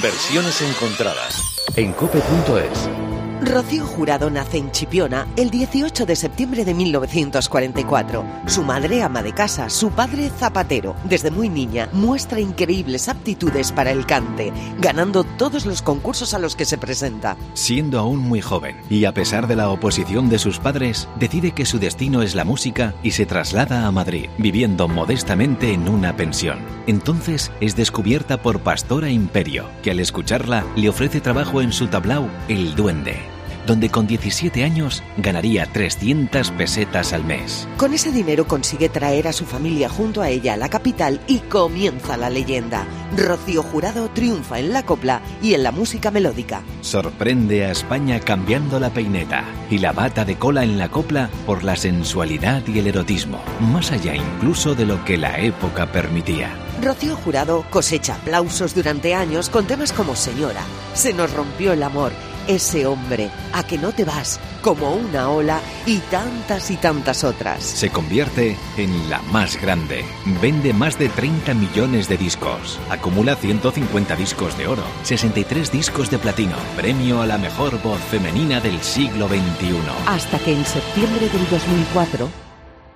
[0.00, 1.56] Versiones encontradas.
[1.74, 3.17] En cope.es.
[3.48, 8.22] Rocío Jurado nace en Chipiona el 18 de septiembre de 1944.
[8.46, 10.94] Su madre ama de casa, su padre zapatero.
[11.04, 16.56] Desde muy niña muestra increíbles aptitudes para el cante, ganando todos los concursos a los
[16.56, 17.38] que se presenta.
[17.54, 21.64] Siendo aún muy joven y a pesar de la oposición de sus padres, decide que
[21.64, 26.58] su destino es la música y se traslada a Madrid, viviendo modestamente en una pensión.
[26.86, 32.28] Entonces es descubierta por Pastora Imperio, que al escucharla le ofrece trabajo en su tablao
[32.48, 33.37] El Duende
[33.68, 37.68] donde con 17 años ganaría 300 pesetas al mes.
[37.76, 41.40] Con ese dinero consigue traer a su familia junto a ella a la capital y
[41.40, 42.86] comienza la leyenda.
[43.14, 46.62] Rocío Jurado triunfa en la copla y en la música melódica.
[46.80, 51.62] Sorprende a España cambiando la peineta y la bata de cola en la copla por
[51.62, 56.56] la sensualidad y el erotismo, más allá incluso de lo que la época permitía.
[56.82, 60.62] Rocío Jurado cosecha aplausos durante años con temas como Señora,
[60.94, 62.12] Se nos rompió el amor
[62.48, 67.62] ese hombre, a que no te vas, como una ola y tantas y tantas otras.
[67.62, 70.04] Se convierte en la más grande.
[70.42, 72.80] Vende más de 30 millones de discos.
[72.90, 76.56] Acumula 150 discos de oro, 63 discos de platino.
[76.74, 79.76] Premio a la mejor voz femenina del siglo XXI.
[80.06, 82.28] Hasta que en septiembre del 2004...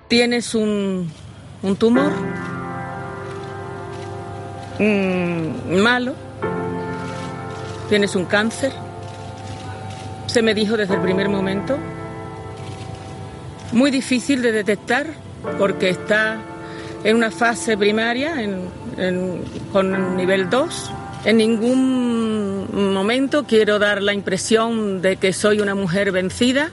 [0.07, 1.09] Tienes un,
[1.61, 2.11] un tumor
[4.79, 6.13] mm, malo.
[7.89, 8.82] Tienes un cáncer
[10.33, 11.77] se me dijo desde el primer momento.
[13.71, 15.05] Muy difícil de detectar
[15.59, 16.39] porque está
[17.03, 18.33] en una fase primaria
[19.71, 20.91] con nivel 2.
[21.25, 26.71] En ningún momento quiero dar la impresión de que soy una mujer vencida.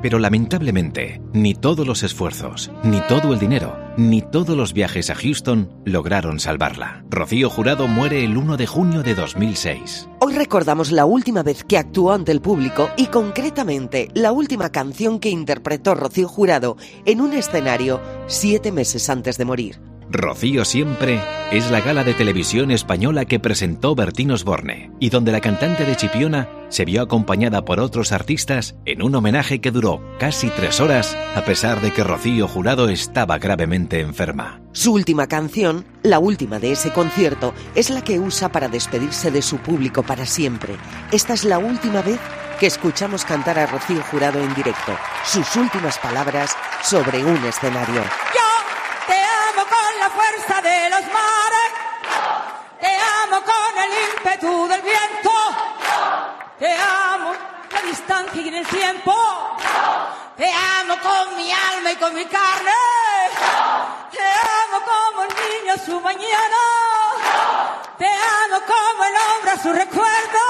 [0.00, 5.14] Pero lamentablemente, ni todos los esfuerzos, ni todo el dinero, ni todos los viajes a
[5.14, 7.04] Houston lograron salvarla.
[7.10, 10.08] Rocío Jurado muere el 1 de junio de 2006.
[10.20, 15.18] Hoy recordamos la última vez que actuó ante el público y concretamente la última canción
[15.18, 19.80] que interpretó Rocío Jurado en un escenario siete meses antes de morir.
[20.10, 21.20] Rocío Siempre
[21.52, 25.96] es la gala de televisión española que presentó Bertín Osborne y donde la cantante de
[25.96, 31.16] Chipiona se vio acompañada por otros artistas en un homenaje que duró casi tres horas
[31.34, 34.62] a pesar de que Rocío Jurado estaba gravemente enferma.
[34.72, 39.42] Su última canción, la última de ese concierto, es la que usa para despedirse de
[39.42, 40.76] su público para siempre.
[41.12, 42.18] Esta es la última vez
[42.58, 44.92] que escuchamos cantar a Rocío Jurado en directo,
[45.24, 48.02] sus últimas palabras sobre un escenario
[50.10, 51.70] fuerza de los mares.
[52.80, 55.32] Te amo con el ímpetu del viento.
[56.58, 57.32] Te amo
[57.70, 59.14] la distancia y en el tiempo.
[60.36, 62.72] Te amo con mi alma y con mi carne.
[64.12, 66.62] Te amo como el niño a su mañana.
[67.98, 70.44] Te amo como el hombre a su recuerdo.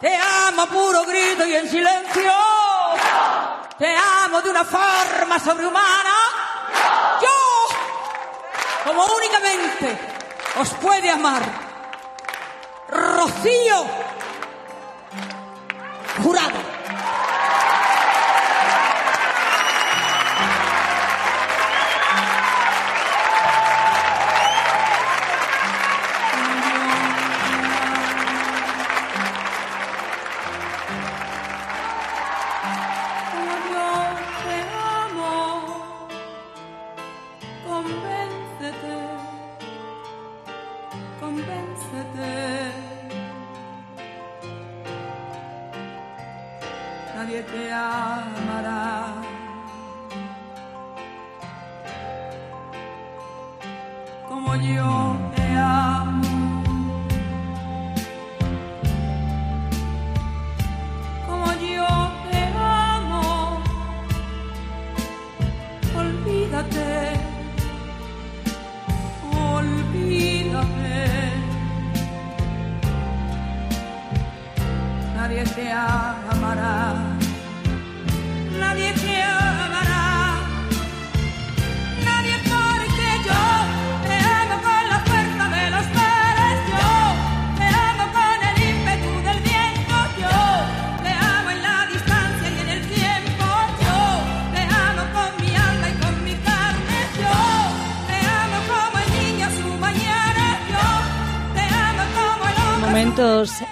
[0.00, 2.32] Te amo puro grito y en silencio.
[3.78, 6.31] Te amo de una forma sobrehumana
[8.84, 9.98] como únicamente
[10.60, 11.42] os puede amar
[12.88, 13.86] Rocío
[16.22, 16.71] Jurado.
[41.22, 42.34] convéncete.
[47.14, 48.82] Nadie te amará.
[54.28, 56.21] Como yo te amo.
[75.62, 77.11] te.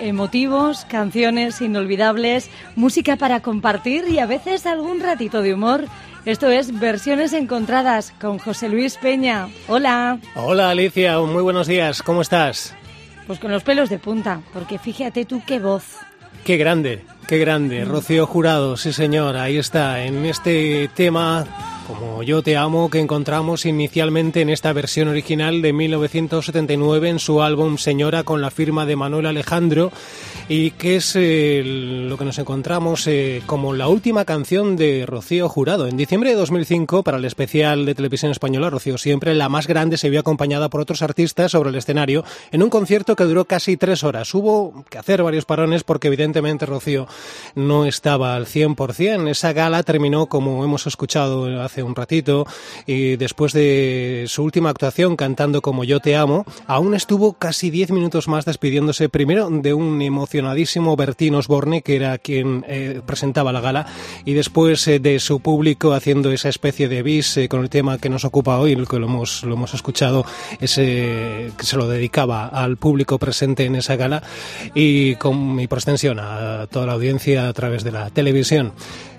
[0.00, 5.84] Emotivos, canciones inolvidables, música para compartir y a veces algún ratito de humor
[6.24, 9.48] Esto es Versiones Encontradas con José Luis Peña.
[9.68, 10.18] Hola.
[10.34, 12.74] Hola Alicia, muy buenos días, ¿cómo estás?
[13.26, 15.98] Pues con los pelos de punta, porque fíjate tú qué voz.
[16.44, 17.84] Qué grande, qué grande.
[17.84, 21.44] Rocío Jurado, sí señor, ahí está, en este tema
[21.90, 27.42] como Yo te amo que encontramos inicialmente en esta versión original de 1979 en su
[27.42, 29.90] álbum Señora con la firma de Manuel Alejandro
[30.48, 35.48] y que es eh, lo que nos encontramos eh, como la última canción de Rocío
[35.48, 35.88] Jurado.
[35.88, 39.96] En diciembre de 2005, para el especial de televisión española Rocío Siempre, la más grande
[39.96, 43.76] se vio acompañada por otros artistas sobre el escenario en un concierto que duró casi
[43.76, 44.32] tres horas.
[44.34, 47.08] Hubo que hacer varios parones porque evidentemente Rocío
[47.56, 49.28] no estaba al 100%.
[49.28, 52.46] Esa gala terminó, como hemos escuchado hace un ratito,
[52.86, 57.90] y después de su última actuación cantando como Yo te amo, aún estuvo casi diez
[57.90, 63.60] minutos más despidiéndose primero de un emocionadísimo Bertín Osborne, que era quien eh, presentaba la
[63.60, 63.86] gala,
[64.24, 67.98] y después eh, de su público haciendo esa especie de bis eh, con el tema
[67.98, 70.24] que nos ocupa hoy, el que lo hemos, lo hemos escuchado,
[70.60, 74.22] ese que se lo dedicaba al público presente en esa gala
[74.74, 78.72] y con mi por extensión a toda la audiencia a través de la televisión.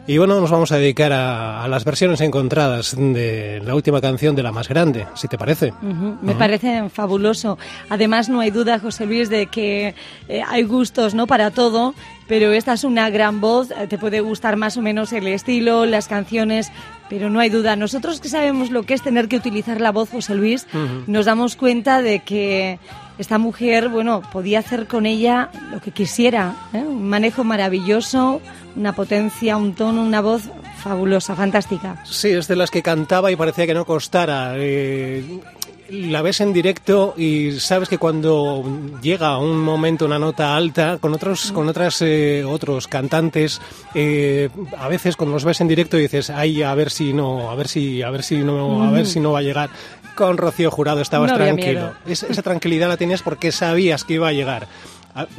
[0.08, 4.42] Y bueno, nos vamos a dedicar a, las versiones encontradas de la última canción de
[4.44, 5.74] la más grande, si te parece.
[6.22, 7.58] Me parece fabuloso.
[7.88, 9.94] Además, no hay duda, José Luis, de que
[10.28, 11.94] eh, hay gustos no para todo,
[12.28, 13.70] pero esta es una gran voz.
[13.72, 16.72] Eh, te puede gustar más o menos el estilo, las canciones,
[17.08, 17.76] pero no hay duda.
[17.76, 20.66] Nosotros que sabemos lo que es tener que utilizar la voz, José Luis,
[21.08, 22.80] nos damos cuenta de que
[23.22, 26.56] esta mujer, bueno, podía hacer con ella lo que quisiera.
[26.74, 26.80] ¿eh?
[26.80, 28.42] Un manejo maravilloso,
[28.76, 30.50] una potencia, un tono, una voz
[30.82, 32.04] fabulosa, fantástica.
[32.04, 34.54] Sí, es de las que cantaba y parecía que no costara.
[34.56, 35.40] Eh,
[35.92, 38.64] la ves en directo y sabes que cuando
[39.02, 43.62] llega un momento una nota alta con otros con otras eh, otros cantantes
[43.94, 47.56] eh, a veces cuando los ves en directo dices ay a ver si no a
[47.56, 49.70] ver si a ver si no a ver si no va a llegar
[50.16, 51.94] con Rocío Jurado estabas tranquilo.
[52.06, 54.68] esa tranquilidad la tenías porque sabías que iba a llegar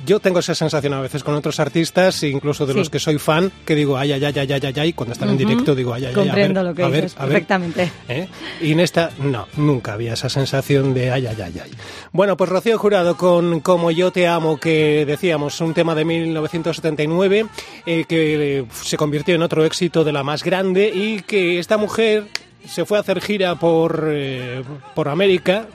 [0.07, 3.51] yo tengo esa sensación a veces con otros artistas, incluso de los que soy fan,
[3.65, 6.09] que digo, ay, ay, ay, ay, ay, ay, cuando están en directo digo, ay, ay,
[6.11, 7.91] ay, Comprendo a ver, lo que dices, perfectamente.
[8.09, 8.29] ¿eh?
[8.61, 11.71] Y en esta, no, nunca había esa sensación de ay, ay, ay, ay.
[12.13, 17.47] Bueno, pues Rocío Jurado con Como yo te amo, que decíamos, un tema de 1979,
[17.87, 22.27] eh, que se convirtió en otro éxito de la más grande y que esta mujer
[22.67, 24.63] se fue a hacer gira por, eh,
[24.95, 25.67] por América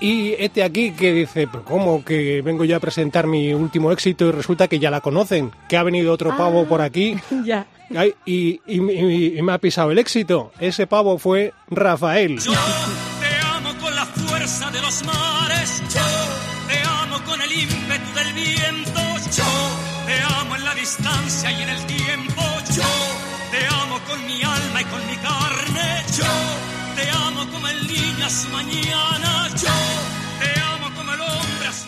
[0.00, 4.26] y este aquí que dice, pero ¿cómo que vengo yo a presentar mi último éxito
[4.26, 5.52] y resulta que ya la conocen?
[5.68, 7.66] Que ha venido otro pavo por aquí ya.
[8.24, 8.80] y, y,
[9.42, 10.52] me ha pisado el éxito.
[10.60, 12.38] Ese pavo fue Rafael.
[12.38, 18.14] Yo te amo con la fuerza de los mares, yo te amo con el ímpetu
[18.14, 19.00] del viento,
[19.36, 19.44] yo
[20.06, 22.42] te amo en la distancia y en el tiempo,
[22.74, 22.82] yo
[23.50, 26.65] te amo con mi alma y con mi carne, yo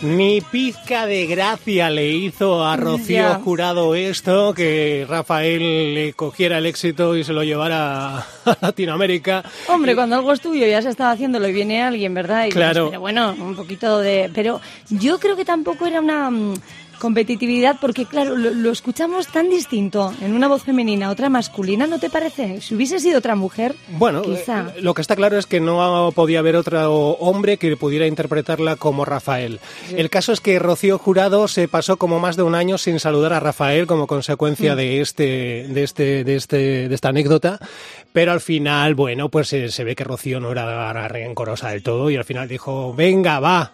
[0.01, 6.65] ni pizca de gracia le hizo a Rocío Jurado esto, que Rafael le cogiera el
[6.65, 8.25] éxito y se lo llevara a
[8.61, 9.43] Latinoamérica.
[9.67, 12.47] Hombre, cuando algo es tuyo ya se estaba haciéndolo y viene alguien, ¿verdad?
[12.49, 12.89] claro.
[12.89, 14.29] pero bueno, un poquito de...
[14.33, 16.53] Pero yo creo que tampoco era una mm,
[16.99, 22.09] competitividad, porque claro, lo, escuchamos tan distinto en una voz femenina, otra masculina, ¿no te
[22.09, 22.61] parece?
[22.61, 24.71] Si hubiese sido otra mujer, bueno, quizá.
[24.75, 28.75] Eh, lo que está claro es que no podía haber otro hombre que pudiera interpretarla
[28.75, 29.59] como Rafael.
[29.95, 33.33] El caso es que Rocío Jurado se pasó como más de un año sin saludar
[33.33, 34.77] a Rafael como consecuencia mm.
[34.77, 35.23] de este,
[35.69, 37.59] de este, de este, de esta anécdota,
[38.13, 42.09] pero al final, bueno, pues se, se ve que Rocío no era rencorosa del todo
[42.09, 43.73] y al final dijo, venga, va,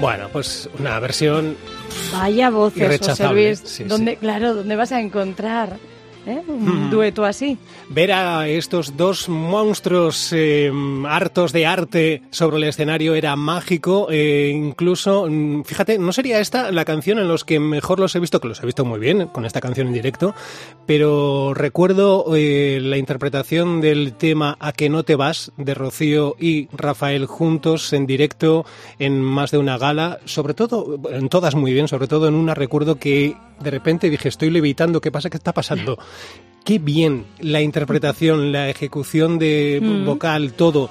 [0.00, 1.56] Bueno, pues una versión
[2.12, 3.82] Vaya voces, José Luis.
[3.88, 5.76] ¿Dónde, Claro, ¿dónde vas a encontrar
[6.28, 6.42] ¿eh?
[6.46, 7.58] un dueto así.
[7.88, 10.70] Ver a estos dos monstruos eh,
[11.08, 14.08] hartos de arte sobre el escenario era mágico.
[14.10, 18.20] eh, incluso, mm, fíjate, no sería esta la canción en los que mejor los he
[18.20, 20.34] visto, que los he visto muy bien con esta canción en directo,
[20.86, 26.68] pero recuerdo eh, la interpretación del tema A que no te vas de Rocío y
[26.72, 28.64] Rafael juntos en directo
[28.98, 32.54] en más de una gala, sobre todo, en todas muy bien, sobre todo en una
[32.54, 35.30] recuerdo que de repente dije, estoy levitando, ¿qué pasa?
[35.30, 35.98] ¿Qué está pasando?
[36.64, 40.90] Qué bien la interpretación, la ejecución de vocal, todo.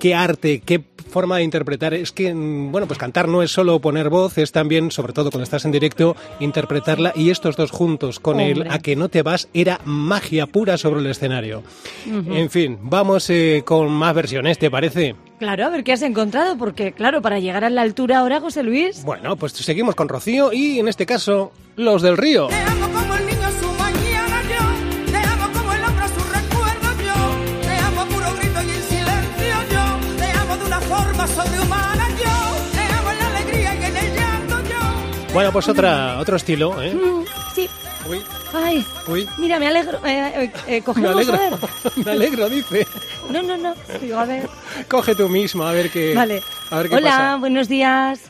[0.00, 1.92] Qué arte, qué forma de interpretar.
[1.92, 5.30] Es que, mm, bueno, pues cantar no es solo poner voz, es también, sobre todo
[5.30, 7.12] cuando estás en directo, interpretarla.
[7.14, 8.70] Y estos dos juntos con el Hombre.
[8.74, 11.62] A que no te vas era magia pura sobre el escenario.
[12.06, 15.14] En fin, vamos eh, con más versiones, ¿te parece?
[15.38, 18.62] Claro, a ver qué has encontrado, porque claro, para llegar a la altura ahora, José
[18.64, 19.04] Luis.
[19.04, 22.48] Bueno, pues seguimos con Rocío y en este caso, los del río.
[22.48, 26.08] Te amo como el niño a su mañana yo, te amo como el hombre a
[26.08, 30.64] su recuerdo yo, te amo a puro grito y en silencio yo, te amo de
[30.64, 35.32] una forma sobrehumana yo, te amo en la alegría y en el llanto yo.
[35.34, 36.92] Bueno, pues otra, otro estilo, ¿eh?
[36.94, 37.68] Mm, sí.
[38.08, 38.22] Uy,
[38.54, 39.28] Ay, uy.
[39.36, 39.98] mira, me alegro.
[40.06, 41.52] Eh, eh, eh, Me alegro, a ver.
[42.06, 42.86] me alegro, dice.
[43.30, 43.74] No, no, no.
[44.00, 44.48] Digo, a ver.
[44.88, 46.42] Coge tú mismo, a ver qué, Vale.
[46.70, 47.36] a ver qué Hola, pasa.
[47.36, 48.20] buenos días.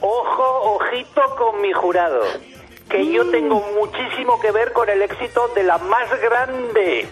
[0.00, 2.22] Ojo, ojito con mi jurado,
[2.88, 7.06] que yo tengo muchísimo que ver con el éxito de la más grande.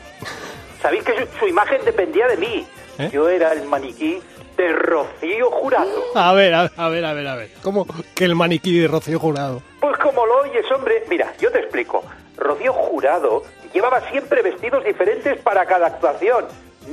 [0.80, 2.66] Sabéis que su, su imagen dependía de mí.
[2.98, 3.10] ¿Eh?
[3.12, 4.20] Yo era el maniquí
[4.56, 5.90] de Rocío Jurado.
[6.14, 7.50] A ver, a ver, a ver, a ver, a ver.
[7.62, 9.62] ¿Cómo que el maniquí de Rocío Jurado?
[9.80, 12.02] Pues como lo oyes, hombre, mira, yo te explico.
[12.36, 13.42] Rocío Jurado
[13.74, 16.46] llevaba siempre vestidos diferentes para cada actuación.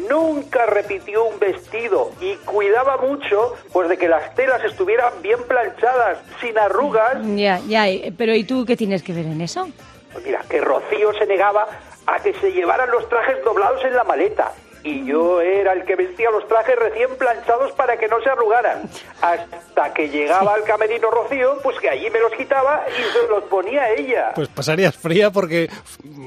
[0.10, 6.18] Nunca repitió un vestido y cuidaba mucho pues de que las telas estuvieran bien planchadas,
[6.42, 7.88] sin arrugas Ya, ya.
[7.88, 9.68] eh, Pero ¿y tú qué tienes que ver en eso?
[10.12, 11.66] Pues mira, que Rocío se negaba
[12.08, 14.52] a que se llevaran los trajes doblados en la maleta.
[14.86, 18.84] Y yo era el que vestía los trajes recién planchados para que no se arrugaran.
[19.20, 23.44] Hasta que llegaba al camerino Rocío, pues que allí me los quitaba y se los
[23.46, 24.32] ponía ella.
[24.36, 25.70] Pues pasarías fría porque...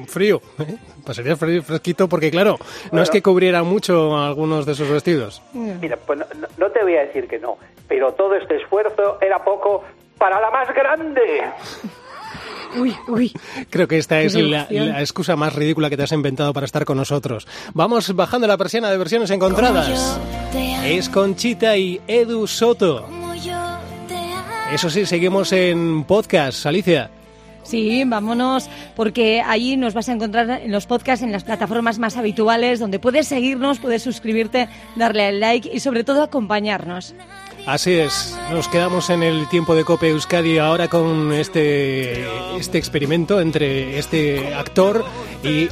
[0.08, 0.74] Frío, ¿eh?
[1.06, 2.56] Pasarías frío, fresquito porque, claro,
[2.90, 5.40] no es que cubriera mucho algunos de esos vestidos.
[5.52, 9.18] Mira, pues no, no- no te voy a decir que no, pero todo este esfuerzo
[9.20, 9.84] era poco
[10.18, 11.44] para la más grande.
[12.76, 13.32] Uy, uy.
[13.70, 14.66] Creo que esta es la
[15.00, 17.46] excusa más ridícula que te has inventado para estar con nosotros.
[17.74, 20.18] Vamos bajando la persiana de versiones encontradas.
[20.84, 23.08] Es Conchita y Edu Soto.
[24.72, 27.10] Eso sí, seguimos en podcast, Alicia.
[27.62, 32.16] Sí, vámonos, porque allí nos vas a encontrar en los podcasts, en las plataformas más
[32.16, 37.14] habituales, donde puedes seguirnos, puedes suscribirte, darle al like y sobre todo acompañarnos.
[37.68, 42.26] Así es, nos quedamos en el tiempo de Cope Euskadi ahora con este,
[42.58, 45.04] este experimento entre este actor
[45.44, 45.68] y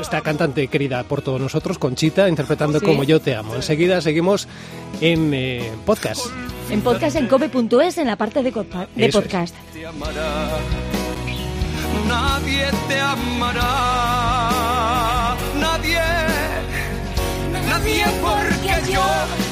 [0.00, 2.86] esta cantante querida por todos nosotros, Conchita, interpretando Sí.
[2.86, 3.54] Como yo te amo.
[3.54, 4.48] Enseguida seguimos
[5.02, 6.22] en eh, podcast.
[6.70, 9.24] En podcast en cope.es, en la parte de, copa- de Eso es.
[9.26, 9.54] podcast.
[9.74, 10.48] te amará,
[12.08, 13.66] nadie te amará,
[15.60, 15.98] nadie,
[17.66, 19.06] nadie porque yo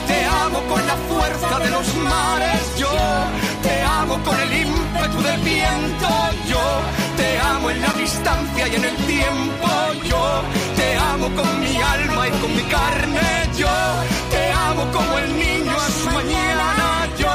[0.07, 2.93] te amo con la fuerza de los mares, yo
[3.63, 6.09] te amo con el ímpetu del viento,
[6.49, 6.65] yo
[7.17, 9.69] te amo en la distancia y en el tiempo,
[10.05, 10.43] yo
[10.77, 13.75] te amo con mi alma y con mi carne, yo
[14.31, 17.35] te amo como el niño a su mañana, yo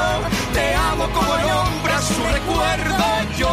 [0.54, 3.04] te amo como el hombre a su recuerdo,
[3.38, 3.50] yo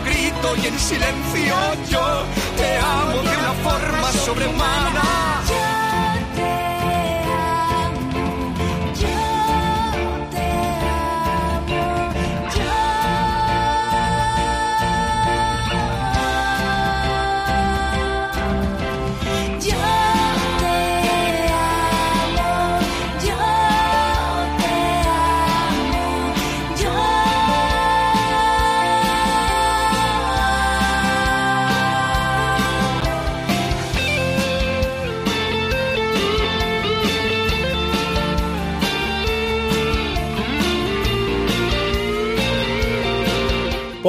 [0.00, 1.54] grito y en silencio,
[1.88, 2.24] yo
[2.56, 5.71] te amo de una forma sobrehumana.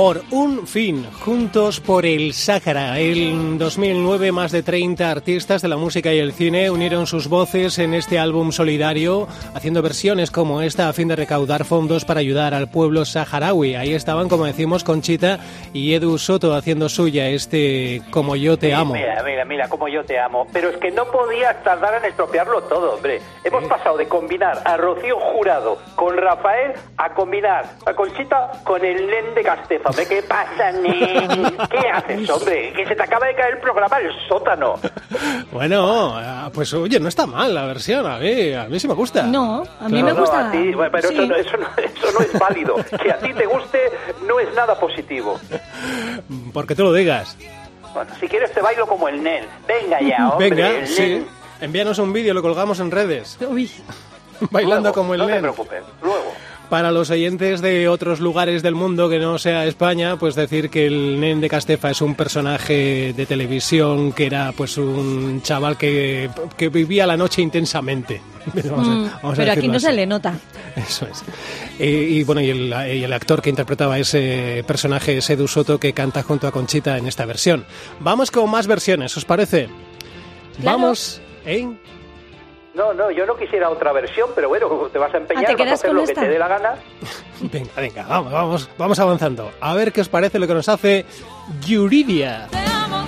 [0.04, 3.00] Por un fin, juntos por el Sáhara.
[3.00, 7.78] En 2009, más de 30 artistas de la música y el cine unieron sus voces
[7.78, 12.56] en este álbum solidario, haciendo versiones como esta a fin de recaudar fondos para ayudar
[12.56, 13.76] al pueblo saharaui.
[13.76, 15.40] Ahí estaban, como decimos, Conchita
[15.72, 18.96] y Edu Soto haciendo suya este Como yo te amo.
[18.96, 20.48] Mira, mira, mira, como yo te amo.
[20.52, 23.22] Pero es que no podías tardar en estropearlo todo, hombre.
[23.44, 29.06] Hemos pasado de combinar a Rocío Jurado con Rafael a combinar a Conchita con el
[29.06, 29.90] nen de Castefa.
[29.90, 30.23] hombre.
[30.24, 31.58] ¿Qué pasa, nen?
[31.70, 32.72] ¿Qué haces, hombre?
[32.74, 34.76] Que se te acaba de caer el programa del sótano.
[35.52, 38.94] Bueno, ah, pues oye, no está mal la versión, a mí, a mí sí me
[38.94, 39.24] gusta.
[39.24, 40.06] No, a mí Claro.
[40.06, 40.48] me No, gusta.
[40.48, 41.14] a ti, pero Sí.
[41.16, 42.76] eso, no, eso, no, eso no es válido.
[43.02, 43.80] Que a ti te guste
[44.28, 45.40] no es nada positivo.
[46.54, 47.38] Porque tú lo digas.
[47.94, 49.46] Bueno, si quieres te bailo como el Nen.
[49.68, 50.50] Venga ya, hombre.
[50.50, 51.02] Venga, el sí.
[51.02, 51.28] Nen.
[51.62, 53.38] Envíanos un vídeo, lo colgamos en redes.
[53.48, 53.70] Uy,
[54.50, 55.42] Bailando Luego, como el No te nen.
[55.42, 56.23] preocupes, luego.
[56.74, 60.88] Para los oyentes de otros lugares del mundo que no sea España, pues decir que
[60.88, 66.32] el Nen de Castefa es un personaje de televisión que era pues un chaval que,
[66.58, 68.22] que vivía la noche intensamente.
[68.72, 70.34] Vamos a- mm, vamos pero aquí no se le nota.
[70.76, 71.24] Eso es.
[71.78, 75.80] Eh, y bueno, y el, y el actor que interpretaba ese personaje es Edu Soto
[75.80, 77.66] que canta junto a Conchita en esta versión.
[78.00, 79.68] Vamos con más versiones, ¿os parece?
[80.60, 80.78] Claro.
[80.80, 81.68] Vamos, ¿eh?
[82.74, 85.64] No, no, yo no quisiera otra versión, pero bueno, te vas a empeñar, Ah, ¿te
[85.64, 86.22] vas a hacer con lo que esta?
[86.22, 86.76] te dé la gana.
[87.52, 89.52] Venga, venga, vamos, vamos, vamos avanzando.
[89.60, 91.06] A ver qué os parece lo que nos hace
[91.66, 92.48] Yuridia.
[92.50, 93.04] Te amo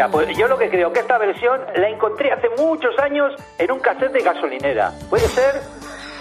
[0.00, 3.70] Mira, pues yo lo que creo que esta versión la encontré hace muchos años en
[3.70, 4.94] un cassette de gasolinera.
[5.10, 5.60] ¿Puede ser?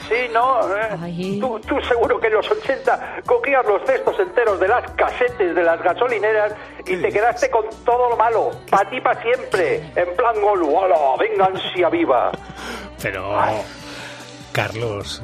[0.10, 0.60] Sí, no.
[0.76, 1.38] eh.
[1.40, 5.64] Tú, tú seguro que en los 80 cogías los cestos enteros de las casetes de
[5.64, 6.56] las gasolineras
[6.86, 8.52] y te quedaste con todo lo malo.
[8.70, 9.78] Pa' ti, pa' siempre.
[9.96, 12.32] En plan goluala, venga ansia viva.
[13.02, 13.34] Pero,
[14.52, 15.24] Carlos,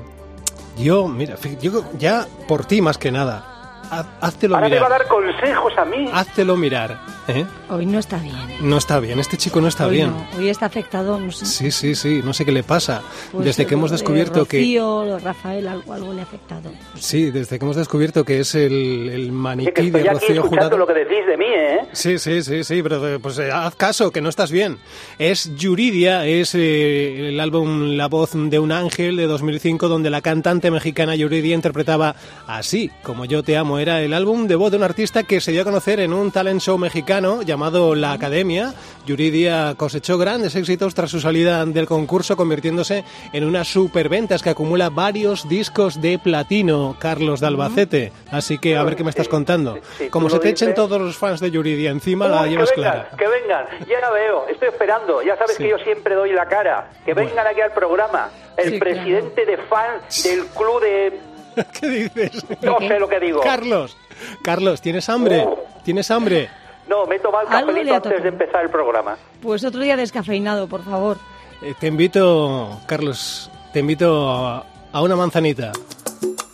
[0.78, 3.44] yo, mira, yo ya por ti más que nada,
[3.92, 5.00] haz- háztelo Ahora me va a mirar.
[5.00, 6.10] dar consejos a mí.
[6.14, 7.46] Háztelo mirar, ¿eh?
[7.70, 8.36] Hoy no está bien.
[8.62, 10.12] No está bien, este chico no está Hoy bien.
[10.12, 11.46] no, hoy está afectado, no sé.
[11.46, 13.02] Sí, sí, sí, no sé qué le pasa.
[13.32, 14.58] Pues, desde que hemos eh, descubierto que...
[14.58, 16.72] Rocío, Rafael, algo, algo le ha afectado.
[16.96, 20.10] Sí, desde que hemos descubierto que es el, el Oye, que maniquí estoy de aquí
[20.10, 20.78] Rocío escuchando Jurado.
[20.78, 21.80] lo que decís de mí, ¿eh?
[21.92, 24.78] Sí, sí, sí, sí, pero eh, pues eh, haz caso, que no estás bien.
[25.20, 30.22] Es Yuridia, es eh, el álbum La voz de un ángel de 2005, donde la
[30.22, 32.16] cantante mexicana Yuridia interpretaba
[32.48, 33.75] Así, como yo te amo.
[33.80, 36.32] Era el álbum de voz de un artista que se dio a conocer en un
[36.32, 38.74] talent show mexicano llamado La Academia.
[39.06, 44.90] Yuridia cosechó grandes éxitos tras su salida del concurso, convirtiéndose en una superventas que acumula
[44.90, 48.12] varios discos de platino, Carlos de Albacete.
[48.32, 49.76] Así que a ver qué me estás contando.
[49.76, 52.82] sí, sí, Como se te echen todos los fans de Yuridia encima, la llevas que
[52.82, 53.18] vengan, clara.
[53.18, 55.64] que vengan, ya la veo, estoy esperando, ya sabes Sí.
[55.64, 59.58] que yo siempre doy la cara, que vengan aquí al programa, el Sí, presidente de
[59.58, 61.20] fans del club de...
[61.80, 62.46] ¿Qué dices?
[62.62, 63.42] No sé lo que digo.
[63.42, 63.98] Carlos,
[64.44, 65.48] Carlos, ¿tienes hambre?
[65.84, 66.50] ¿Tienes hambre?
[66.88, 69.18] No, me he tomado el cafelito antes de empezar el programa.
[69.42, 71.18] Pues otro día descafeinado, por favor.
[71.62, 75.72] Eh, te invito, Carlos, te invito a, a una manzanita.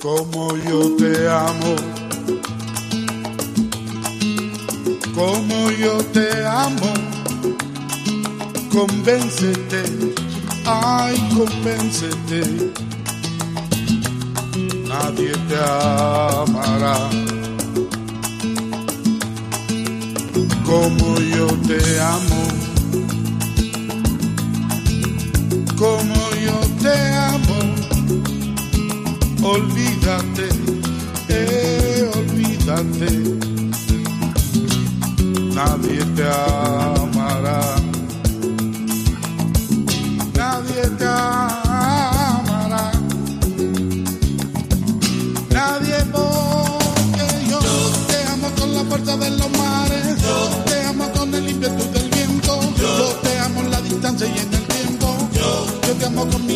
[0.02, 1.76] como yo te amo,
[5.14, 6.94] como yo te amo,
[8.72, 9.84] convéncete,
[10.66, 12.72] ay, convéncete,
[14.92, 15.58] nadie te
[16.42, 16.98] amará.
[20.66, 22.42] Como yo te amo,
[25.78, 27.82] como yo te amo
[29.44, 30.48] olvídate,
[31.30, 33.10] eh, olvídate,
[35.56, 37.01] nadie te amará,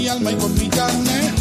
[0.05, 1.33] mi alma y con mi carne,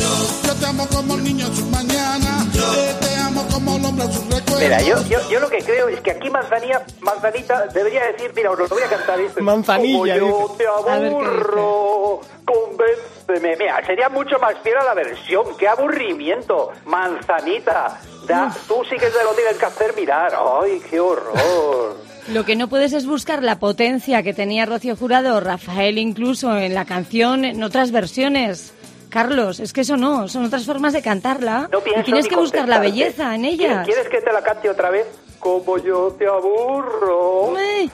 [0.42, 2.64] yo te amo como el niño en su mañana, yo
[2.98, 4.58] te amo como el hombre en sus recuerdos.
[4.58, 8.50] Mira, yo, yo, yo lo que creo es que aquí Manzanilla, Manzanita debería decir, mira,
[8.52, 9.42] os lo voy a cantar esto.
[9.42, 13.54] Manzanilla, Como yo te aburro, convénceme.
[13.58, 15.44] Mira, sería mucho más fiel a la versión.
[15.58, 16.70] ¡Qué aburrimiento!
[16.86, 20.32] Manzanita, da, tú sí que te lo tienes que hacer mirar.
[20.62, 22.13] ¡Ay, qué horror!
[22.32, 26.74] Lo que no puedes es buscar la potencia que tenía Rocío Jurado, Rafael incluso en
[26.74, 28.72] la canción, en otras versiones.
[29.10, 31.68] Carlos, es que eso no, son otras formas de cantarla.
[31.70, 33.86] No y tienes que buscar la belleza en ellas.
[33.86, 35.06] ¿Quieres que te la cante otra vez?
[35.38, 37.54] Como yo te aburro.
[37.56, 37.90] Ay,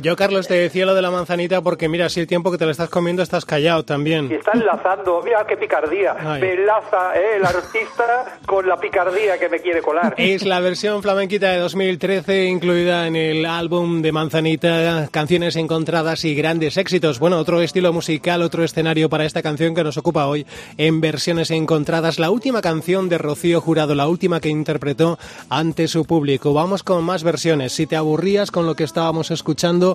[0.00, 2.64] Yo, Carlos, te decía lo de la manzanita porque, mira, si el tiempo que te
[2.64, 4.30] la estás comiendo estás callado Y también.
[4.30, 6.14] está enlazando, mira qué picardía.
[6.20, 6.40] Ay.
[6.40, 10.14] Me enlaza eh, el artista con la picardía que me quiere colar.
[10.16, 16.34] Es la versión flamenquita de 2013 incluida en el álbum de Manzanita, canciones encontradas y
[16.36, 17.18] grandes éxitos.
[17.18, 21.50] Bueno, otro estilo musical, otro escenario para esta canción que nos ocupa hoy en versiones
[21.50, 22.20] encontradas.
[22.20, 25.18] La última canción de Rocío Jurado, la última que interpretó
[25.50, 26.52] ante su público.
[26.54, 27.72] Vamos con más versiones.
[27.72, 29.87] Si te aburrías con lo que estábamos escuchando,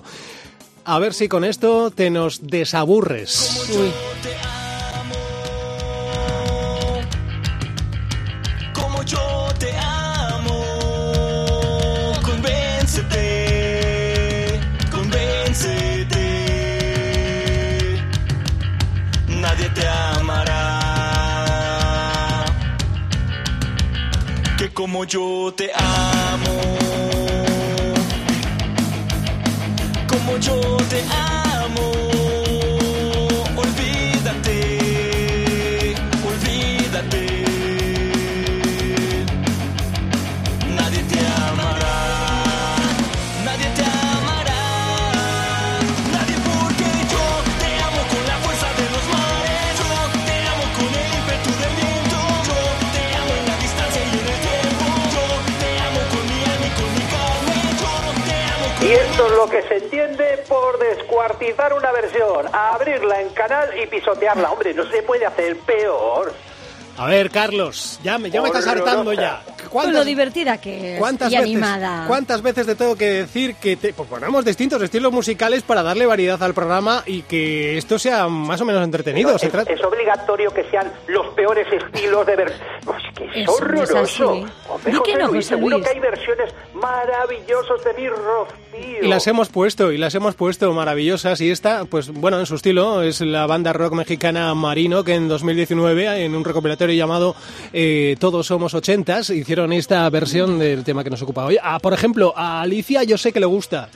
[0.84, 3.68] a ver si con esto te nos desaburres.
[8.72, 10.62] como yo te amo.
[12.22, 13.20] Convéncete,
[14.90, 16.26] convéncete.
[19.28, 20.80] Nadie te amará.
[24.58, 26.13] Que como yo te amo.
[30.24, 30.58] Como yo
[30.88, 31.23] te
[61.28, 64.50] descuartizar una versión, abrirla en canal y pisotearla.
[64.50, 66.32] Hombre, no se puede hacer peor.
[66.96, 69.42] A ver, Carlos, ya me, ya me estás hartando ya.
[69.82, 72.04] Lo divertida que es ¿Cuántas y veces, animada.
[72.06, 76.06] ¿Cuántas veces te tengo que decir que te, pues ponemos distintos estilos musicales para darle
[76.06, 79.38] variedad al programa y que esto sea más o menos entretenido?
[79.38, 82.52] Se es, trata- es obligatorio que sean los peores estilos de ver.
[82.86, 83.98] Uy, que es no es horroroso.
[83.98, 84.22] así.
[84.68, 85.88] Hombre, Di que José no, Luis, José seguro Luis.
[85.88, 89.02] que hay versiones maravillosas de mi Rocío.
[89.02, 91.40] Y las hemos puesto, y las hemos puesto maravillosas.
[91.40, 95.28] Y esta, pues bueno, en su estilo, es la banda rock mexicana Marino, que en
[95.28, 97.34] 2019, en un recopilatorio llamado
[97.72, 101.56] eh, Todos Somos Ochentas, hicieron esta versión del tema que nos ocupa hoy.
[101.62, 103.88] Ah, por ejemplo, a Alicia yo sé que le gusta.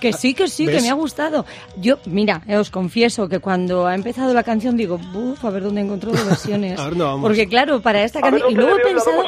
[0.00, 0.76] Que sí, que sí, ¿Ves?
[0.76, 1.44] que me ha gustado.
[1.76, 5.64] Yo, mira, eh, os confieso que cuando ha empezado la canción digo, buf, a ver
[5.64, 6.78] dónde encontró las versiones.
[6.80, 7.22] A ver, no, vamos.
[7.22, 8.48] Porque claro, para esta canción...
[8.50, 9.24] Y luego he pensado...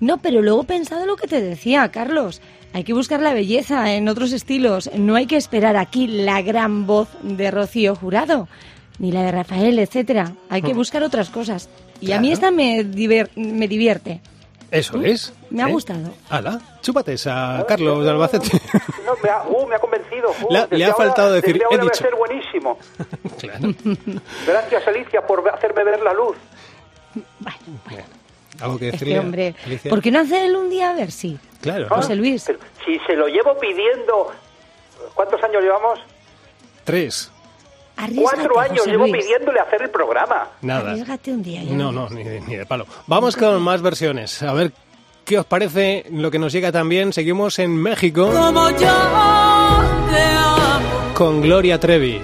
[0.00, 2.40] No, pero luego he pensado lo que te decía, Carlos.
[2.72, 4.90] Hay que buscar la belleza en otros estilos.
[4.96, 8.48] No hay que esperar aquí la gran voz de Rocío Jurado,
[8.98, 10.32] ni la de Rafael, etcétera.
[10.48, 11.68] Hay que buscar otras cosas.
[12.00, 12.32] Y a mí Claro.
[12.32, 14.22] esta me, diver- me divierte.
[14.72, 15.32] Eso es.
[15.50, 15.72] Me ha ¿eh?
[15.72, 16.12] gustado.
[16.30, 18.60] Hala, chúpate esa, Carlos de Albacete.
[19.04, 20.30] No, me ha, uh, me ha convencido.
[20.42, 22.04] Uh, Le ha- desde le ha ahora- faltado decir, desde he ahora va a dicho.
[22.04, 22.78] ser buenísimo.
[23.38, 23.74] claro.
[24.46, 26.36] Gracias, Alicia, por hacerme ver la luz.
[28.60, 29.18] Algo que Este decirle.
[29.18, 29.54] hombre.
[29.66, 29.90] Alicia?
[29.90, 31.38] ¿Por qué no hacerlo un día a ver si?
[31.60, 31.88] Claro.
[31.88, 32.44] José Luis.
[32.46, 34.32] Pero si se lo llevo pidiendo...
[35.14, 35.98] ¿Cuántos años llevamos?
[36.84, 37.30] Tres.
[38.02, 39.24] Arriesgate, Cuatro años José llevo Luis.
[39.24, 40.48] pidiéndole hacer el programa.
[40.62, 40.90] Nada.
[40.90, 41.62] Arriesgate un día.
[41.62, 42.86] ya No, no, ni de, ni de palo.
[43.06, 44.42] Vamos con más versiones.
[44.42, 44.72] A ver
[45.24, 47.12] qué os parece lo que nos llega también.
[47.12, 49.82] Seguimos en México Como yo te amo,
[51.14, 52.20] con Gloria Trevi.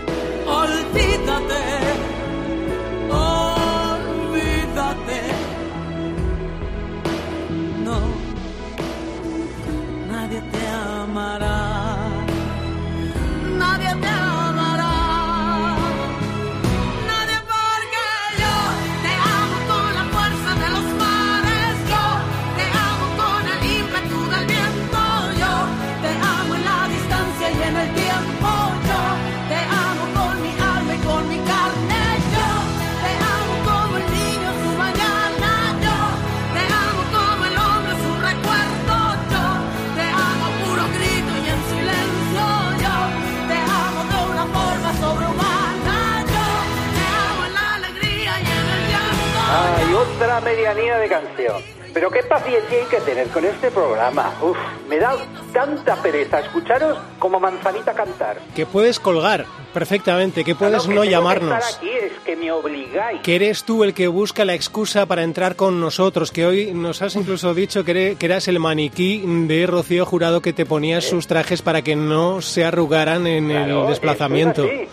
[50.40, 51.62] Medianía de canción.
[51.94, 54.33] Pero qué paciencia hay que tener con este programa.
[54.42, 54.57] Uf,
[54.88, 55.16] me da
[55.53, 58.38] tanta pereza escucharos como manzanita cantar.
[58.55, 61.59] Que puedes colgar perfectamente, que puedes que no que llamarnos.
[61.59, 63.22] estar aquí es que me obligáis.
[63.22, 67.01] Que eres tú el que busca la excusa para entrar con nosotros, que hoy nos
[67.01, 71.62] has incluso dicho que, eras el maniquí de Rocío Jurado que te ponías sus trajes
[71.62, 74.64] para que no se arrugaran en Claro, el desplazamiento.
[74.64, 74.88] es.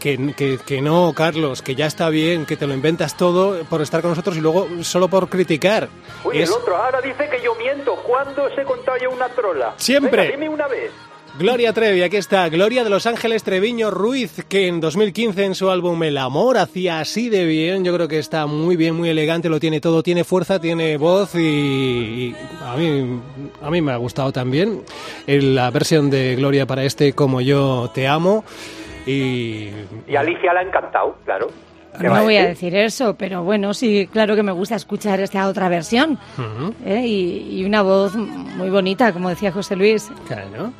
[0.00, 3.82] Que, que- que no, Carlos, que ya está bien, que te lo inventas todo por
[3.82, 5.88] estar con nosotros y luego solo por criticar.
[6.24, 7.94] Uy, Es- el otro ahora dice que yo miento.
[7.96, 9.74] ¿Cuándo os he contado yo una trola?
[9.76, 10.22] Siempre.
[10.22, 10.90] Venga, dime una vez.
[11.38, 12.48] Gloria Trevi, aquí está.
[12.48, 16.98] Gloria de Los Ángeles Treviño Ruiz, que en 2015 en su álbum El Amor hacía
[16.98, 17.84] así de bien.
[17.84, 21.36] Yo creo que está muy bien, muy elegante, lo tiene todo, tiene fuerza, tiene voz
[21.36, 23.20] y, y a, mí,
[23.62, 24.82] a mí me ha gustado también
[25.26, 28.44] la versión de Gloria para este Como yo te amo.
[29.06, 29.70] Y,
[30.08, 31.48] Y a Alicia le ha encantado, claro.
[32.00, 32.74] ¿Qué va No voy a decir?
[32.76, 36.18] eso, pero bueno, sí, claro que me gusta escuchar esta otra versión.
[36.84, 37.02] ¿eh?
[37.04, 40.08] y, y una voz muy bonita, como decía José Luis.
[40.26, 40.72] claro.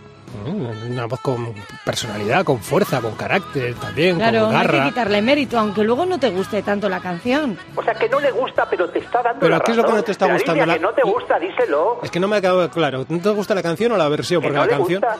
[0.46, 1.52] Mm, Una voz con
[1.84, 6.06] personalidad, con fuerza, con carácter también, Claro, con no hay que quitarle mérito, aunque luego
[6.06, 7.58] no te guste tanto la canción.
[7.74, 9.84] O sea, que no le gusta, pero te está dando Pero la ¿qué es lo
[9.84, 10.62] que no te está Pero, gustando?
[10.62, 11.98] Alicia, La- que no te gusta, díselo.
[12.04, 13.04] Es que no me ha quedado claro.
[13.08, 14.40] ¿No te gusta la canción o la versión?
[14.40, 15.00] Que Porque no la le canción.
[15.02, 15.16] gusta.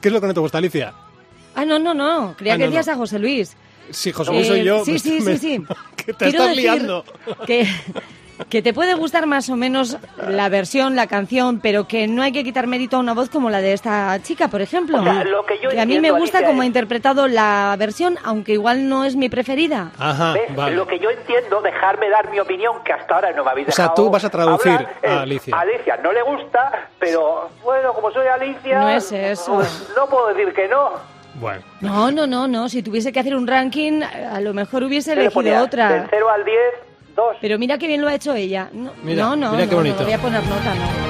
[0.00, 0.92] ¿Qué es lo que no te gusta, Alicia?
[1.54, 2.92] Ah, no, no, no, creía Ah, que no, decías no.
[2.92, 3.56] a José Luis.
[3.90, 4.84] Sí, José Luis soy Eh, yo.
[4.84, 5.64] Sí, pues sí, me- sí, sí.
[5.96, 7.04] Que te Quiero estás liando.
[7.46, 7.66] Que,
[8.48, 12.32] que te puede gustar más o menos la versión, la canción, pero que no hay
[12.32, 14.98] que quitar mérito a una voz como la de esta chica, por ejemplo.
[15.00, 18.16] O sea, lo que yo a mí me gusta Alicia, cómo ha interpretado la versión,
[18.24, 19.90] aunque igual no es mi preferida.
[19.98, 20.34] Ajá.
[20.70, 23.72] Lo que yo entiendo, dejarme dar mi opinión, que hasta ahora no me habéis O
[23.72, 25.54] sea, dejado tú vas a traducir hablar, a Alicia.
[25.60, 28.78] Alicia no le gusta, pero bueno, como soy Alicia...
[28.78, 29.56] No es eso.
[29.56, 31.19] pues no puedo decir que no.
[31.40, 32.68] Bueno, No, no, no, no.
[32.68, 35.62] Si tuviese que hacer un ranking, a lo mejor hubiese ¿Qué le elegido ponía?
[35.62, 35.92] otra.
[35.92, 36.56] Del 0 al 10,
[37.16, 37.36] 2.
[37.40, 38.68] Pero mira qué bien lo ha hecho ella.
[38.72, 39.98] No, Mira, no, no, mira qué no, bonito.
[40.00, 41.09] no, voy a poner nota, no.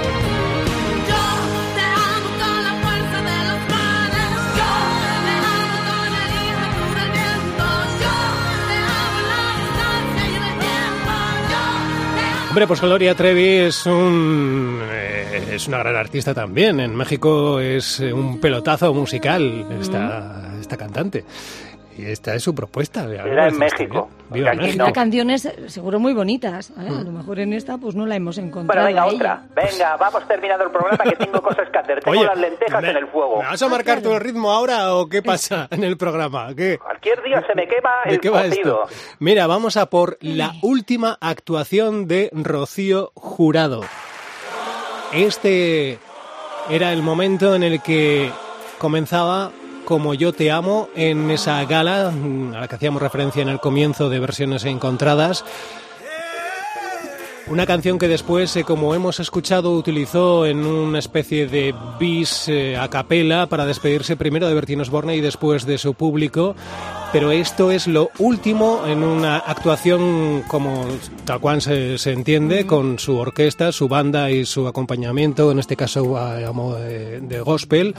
[12.51, 16.81] Hombre, pues Gloria Trevi es un eh, es una gran artista también.
[16.81, 21.25] En México es eh, un pelotazo musical esta, esta cantante.
[22.01, 23.05] Y esta es su propuesta.
[23.05, 24.85] Era en México, Viva aquí México.
[24.95, 25.25] no.
[25.45, 26.71] Eh, seguro muy bonitas.
[26.71, 26.75] ¿eh?
[26.89, 28.87] A lo mejor en esta pues no la hemos encontrado.
[28.87, 29.43] Bueno, venga, otra.
[29.55, 32.01] Venga, vamos terminando el programa que tengo cosas que hacer.
[32.01, 33.39] Tengo Oye, las lentejas ¿me- en el fuego.
[33.43, 36.55] ¿Me vas a marcar tu ritmo ahora o qué pasa en el programa?
[36.55, 36.79] ¿Qué?
[36.79, 38.85] Cualquier día se me quema ¿De el qué va cocido.
[38.85, 38.97] esto?
[39.19, 43.83] Mira, vamos a por la última actuación de Rocío Jurado.
[45.13, 45.99] Este
[46.71, 48.31] era el momento en el que
[48.79, 49.51] comenzaba
[49.91, 53.59] Como yo te amo en esa gala mm, a la que hacíamos referencia en el
[53.59, 55.45] comienzo de versiones encontradas.
[57.51, 62.77] Una canción que después, eh, como hemos escuchado, utilizó en una especie de bis eh,
[62.77, 66.55] a capela para despedirse primero de Bertín Osborne y después de su público.
[67.13, 70.87] Pero esto es lo último en una actuación como
[71.25, 75.75] tal cual se, se entiende, con su orquesta, su banda y su acompañamiento, en este
[75.75, 77.97] caso a, a modo de, de gospel.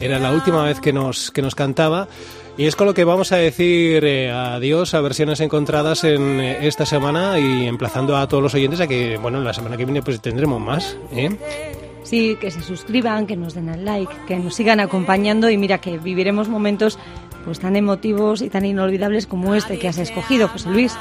[0.00, 2.08] Era la última vez que nos, que nos cantaba.
[2.56, 6.66] Y es con lo que vamos a decir eh, adiós a versiones encontradas en eh,
[6.68, 10.02] esta semana y emplazando a todos los oyentes a que, bueno, la semana que viene
[10.02, 10.96] pues tendremos más.
[11.12, 11.30] ¿eh?
[12.04, 15.78] Sí, que se suscriban, que nos den al like, que nos sigan acompañando y mira
[15.78, 16.96] que viviremos momentos
[17.44, 20.96] pues tan emotivos y tan inolvidables como este que has escogido, José Luis.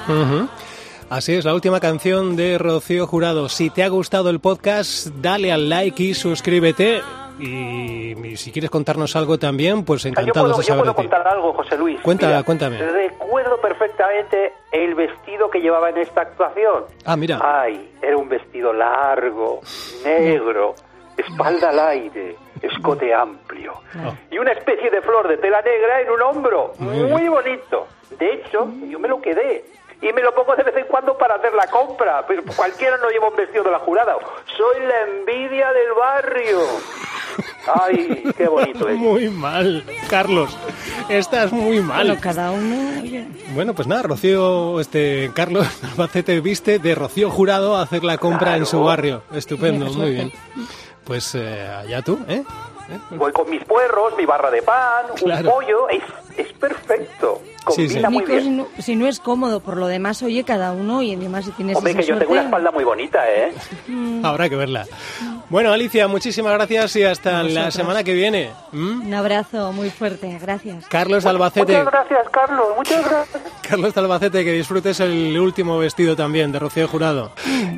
[1.09, 3.47] Así es, la última canción de Rocío Jurado.
[3.47, 7.01] Si te ha gustado el podcast, dale al like y suscríbete.
[7.39, 10.81] Y, y si quieres contarnos algo también, pues Ah, Yo encantados puedo, de yo saber
[10.83, 11.09] puedo de ti.
[11.09, 11.99] contar algo, José Luis.
[12.05, 12.77] Mira, cuéntame.
[12.77, 16.85] Recuerdo perfectamente el vestido que llevaba en esta actuación.
[17.05, 17.39] Ah, mira.
[17.41, 19.61] Ay, era un vestido largo,
[20.05, 20.75] negro,
[21.17, 23.73] espalda al aire, escote amplio.
[23.95, 24.13] Ah.
[24.31, 26.71] Y una especie de flor de tela negra en un hombro.
[26.79, 27.87] Muy bonito.
[28.19, 29.65] De hecho, yo me lo quedé.
[30.03, 32.25] Y me lo pongo de vez en cuando para hacer la compra.
[32.27, 34.15] Pero cualquiera no lleva un vestido de la jurada.
[34.57, 36.59] Soy la envidia del barrio.
[37.73, 38.97] Ay, qué bonito es.
[38.97, 40.57] Muy mal, Carlos.
[41.09, 42.07] Estás muy mal.
[42.07, 47.77] Bueno, cada uno, oye, Bueno, pues nada, Rocío, este Carlos Albacete viste de Rocío Jurado
[47.77, 49.23] a hacer la compra en su barrio.
[49.33, 50.33] Estupendo, muy bien.
[51.05, 52.43] Pues eh, allá tú, ¿eh?
[52.89, 52.99] ¿Eh?
[53.11, 55.49] Voy con mis puerros, mi barra de pan, Claro.
[55.49, 55.89] un pollo.
[55.89, 56.03] Es,
[56.37, 57.41] es perfecto.
[57.69, 58.01] Sí, sí.
[58.01, 58.57] Combina muy Nico, si bien.
[58.57, 61.77] no, si no es cómodo, por lo demás, oye, cada uno y además si tienes
[61.77, 63.53] Hombre, esa que yo tengo una espalda muy bonita, ¿eh?
[64.23, 64.85] Habrá que verla.
[65.49, 68.51] Bueno, Alicia, muchísimas gracias y hasta la semana que viene.
[68.71, 69.07] ¿Mm?
[69.07, 70.85] Un abrazo muy fuerte, gracias.
[70.87, 71.77] Carlos Albacete.
[71.77, 72.67] Muchas gracias, Carlos.
[72.75, 73.43] Muchas gracias.
[73.61, 77.31] Carlos Albacete, que disfrutes el último vestido también de Rocío Jurado.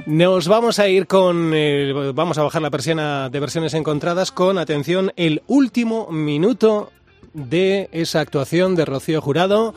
[0.06, 4.58] Nos vamos a ir con, eh, vamos a bajar la persiana de versiones encontradas con,
[4.58, 6.92] atención, el último minuto
[7.34, 9.74] de esa actuación de Rocío Jurado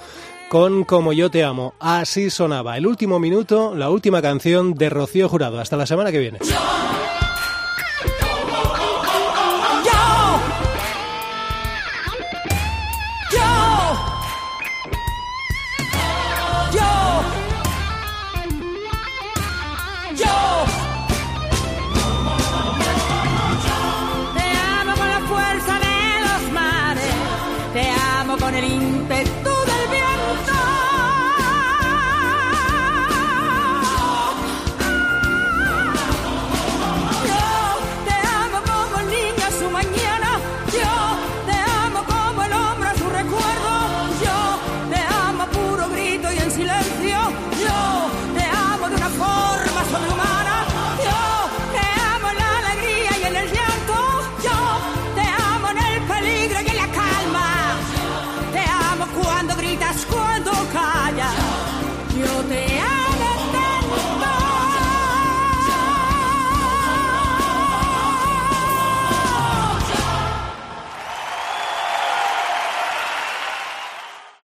[0.48, 1.74] con Como yo te amo.
[1.78, 5.60] Así sonaba el último minuto, la última canción de Rocío Jurado.
[5.60, 6.38] Hasta la semana que viene.